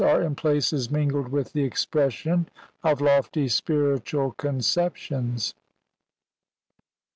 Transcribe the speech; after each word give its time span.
CXI 0.01 0.07
are 0.15 0.23
in 0.23 0.33
places 0.33 0.89
mingled 0.89 1.27
with 1.29 1.53
the 1.53 1.61
expression 1.63 2.49
of 2.81 3.01
lofty 3.01 3.47
spiritual 3.47 4.31
conceptions. 4.31 5.53